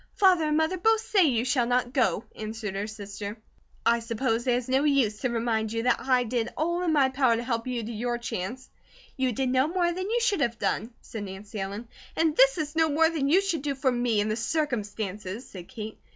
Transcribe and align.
"Father 0.15 0.45
and 0.45 0.57
Mother 0.57 0.79
both 0.79 0.99
say 1.01 1.25
you 1.25 1.45
shall 1.45 1.67
not 1.67 1.93
go," 1.93 2.23
answered 2.35 2.73
her 2.73 2.87
sister. 2.87 3.37
"I 3.85 3.99
suppose 3.99 4.43
there 4.45 4.57
is 4.57 4.67
no 4.67 4.83
use 4.83 5.19
to 5.19 5.29
remind 5.29 5.71
you 5.71 5.83
that 5.83 5.99
I 5.99 6.23
did 6.23 6.51
all 6.57 6.81
in 6.81 6.91
my 6.91 7.09
power 7.09 7.35
to 7.35 7.43
help 7.43 7.67
you 7.67 7.83
to 7.83 7.91
your 7.91 8.17
chance." 8.17 8.67
"You 9.15 9.31
did 9.31 9.49
no 9.49 9.67
more 9.67 9.91
than 9.93 10.09
you 10.09 10.19
should 10.19 10.41
have 10.41 10.57
done," 10.57 10.89
said 11.01 11.25
Nancy 11.25 11.59
Ellen. 11.59 11.87
"And 12.17 12.35
this 12.35 12.57
is 12.57 12.75
no 12.75 12.89
more 12.89 13.11
than 13.11 13.29
you 13.29 13.41
should 13.41 13.61
do 13.61 13.75
for 13.75 13.91
me, 13.91 14.19
in 14.19 14.27
the 14.27 14.35
circumstances," 14.35 15.47
said 15.47 15.67
Kate. 15.67 15.99